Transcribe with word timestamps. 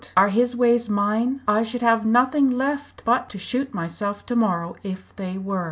Are 0.17 0.29
his 0.29 0.55
ways 0.57 0.89
mine? 0.89 1.41
I 1.47 1.61
should 1.61 1.83
have 1.83 2.07
nothing 2.07 2.49
left 2.49 3.03
but 3.05 3.29
to 3.29 3.37
shoot 3.37 3.71
myself 3.71 4.25
to 4.25 4.35
morrow 4.35 4.75
if 4.83 5.15
they 5.15 5.37
were!" 5.37 5.59